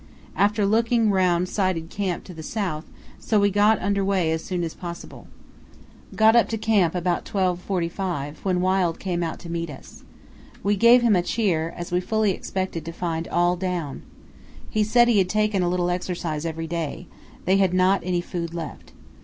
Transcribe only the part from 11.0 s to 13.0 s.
him a cheer, as we fully expected to